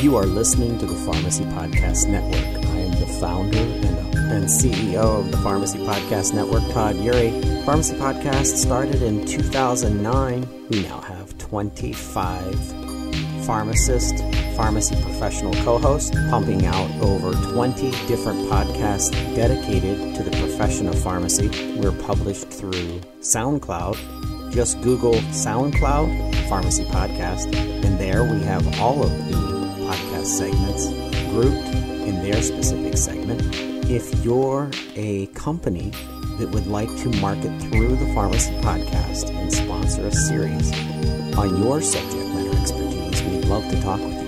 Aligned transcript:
You 0.00 0.14
are 0.16 0.26
listening 0.26 0.78
to 0.78 0.84
the 0.84 0.94
Pharmacy 0.94 1.44
Podcast 1.44 2.06
Network. 2.06 2.66
I 2.66 2.76
am 2.76 2.90
the 3.00 3.06
founder 3.18 3.56
and, 3.58 4.44
CEO 4.44 5.20
of 5.20 5.30
the 5.30 5.38
Pharmacy 5.38 5.78
Podcast 5.78 6.34
Network, 6.34 6.62
Todd 6.74 6.96
Eury. 6.96 7.64
Pharmacy 7.64 7.96
Podcast 7.96 8.58
started 8.58 9.02
in 9.02 9.24
2009. 9.24 10.68
We 10.68 10.82
now 10.82 11.00
have 11.00 11.36
25 11.38 12.54
pharmacist, 13.46 14.18
pharmacy 14.54 15.00
professional 15.02 15.54
co 15.64 15.78
hosts, 15.78 16.10
pumping 16.28 16.66
out 16.66 16.90
over 17.00 17.32
20 17.54 17.90
different 18.06 18.38
podcasts 18.50 19.10
dedicated 19.34 20.14
to 20.14 20.22
the 20.22 20.30
profession 20.32 20.88
of 20.88 21.02
pharmacy. 21.02 21.48
We're 21.78 21.98
published 22.02 22.48
through 22.48 23.00
SoundCloud. 23.20 24.52
Just 24.52 24.80
Google 24.82 25.14
SoundCloud 25.14 26.48
Pharmacy 26.48 26.84
Podcast, 26.84 27.56
and 27.56 27.98
there 27.98 28.24
we 28.24 28.40
have 28.42 28.80
all 28.80 29.02
of 29.02 29.10
the 29.28 29.55
podcast 29.86 30.26
segments 30.26 30.88
grouped 31.30 31.74
in 32.06 32.22
their 32.22 32.40
specific 32.42 32.96
segment. 32.96 33.40
If 33.88 34.24
you're 34.24 34.68
a 34.96 35.26
company 35.28 35.92
that 36.38 36.50
would 36.50 36.66
like 36.66 36.88
to 36.98 37.08
market 37.20 37.56
through 37.62 37.94
the 37.96 38.12
Pharmacy 38.14 38.52
Podcast 38.60 39.30
and 39.30 39.50
sponsor 39.52 40.06
a 40.06 40.12
series 40.12 40.70
on 41.36 41.62
your 41.62 41.80
subject 41.80 42.26
matter 42.34 42.58
expertise, 42.60 43.22
we'd 43.22 43.44
love 43.46 43.68
to 43.70 43.80
talk 43.82 44.00
with 44.00 44.14
you. 44.14 44.20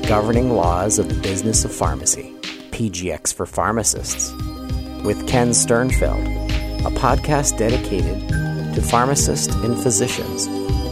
governing 0.08 0.52
laws 0.52 1.00
of 1.00 1.10
the 1.10 1.22
business 1.22 1.64
of 1.64 1.72
pharmacy. 1.72 2.34
PGX 2.72 3.34
for 3.34 3.46
Pharmacists 3.46 4.32
with 5.04 5.28
Ken 5.28 5.50
Sternfeld, 5.50 6.26
a 6.86 6.90
podcast 7.00 7.58
dedicated 7.58 8.28
to 8.74 8.82
pharmacists 8.82 9.54
and 9.56 9.82
physicians 9.82 10.48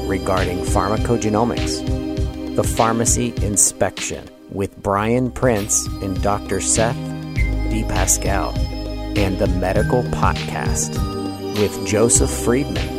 regarding 0.07 0.59
pharmacogenomics, 0.59 2.56
the 2.56 2.63
Pharmacy 2.63 3.33
Inspection 3.44 4.27
with 4.51 4.75
Brian 4.81 5.31
Prince 5.31 5.88
and 6.03 6.21
Dr. 6.21 6.59
Seth 6.59 6.95
DePasquale, 7.69 8.56
and 9.17 9.38
the 9.38 9.47
Medical 9.47 10.03
Podcast 10.03 10.94
with 11.59 11.88
Joseph 11.88 12.29
Friedman. 12.29 12.98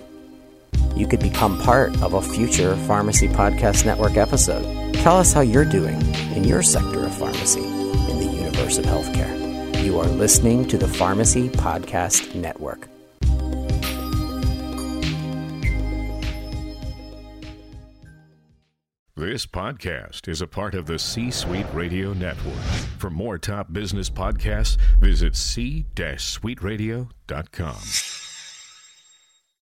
You 0.97 1.05
could 1.05 1.19
become 1.19 1.61
part 1.61 2.01
of 2.01 2.15
a 2.15 2.21
future 2.23 2.75
Pharmacy 2.87 3.27
Podcast 3.27 3.85
Network 3.85 4.17
episode. 4.17 4.95
Tell 4.95 5.15
us 5.17 5.31
how 5.31 5.41
you're 5.41 5.63
doing 5.63 6.01
in 6.35 6.43
your 6.43 6.63
sector 6.63 7.05
of 7.05 7.15
pharmacy 7.15 7.63
in 7.63 8.17
the 8.17 8.25
universe 8.25 8.79
of 8.79 8.85
healthcare. 8.85 9.83
You 9.83 9.99
are 9.99 10.07
listening 10.07 10.67
to 10.69 10.77
the 10.77 10.87
Pharmacy 10.87 11.49
Podcast 11.49 12.33
Network. 12.33 12.87
This 19.15 19.45
podcast 19.45 20.27
is 20.27 20.41
a 20.41 20.47
part 20.47 20.73
of 20.73 20.87
the 20.87 20.97
C 20.97 21.29
Suite 21.29 21.67
Radio 21.73 22.13
Network. 22.13 22.55
For 22.97 23.11
more 23.11 23.37
top 23.37 23.71
business 23.71 24.09
podcasts, 24.09 24.77
visit 24.99 25.35
c-suiteradio.com. 25.35 27.77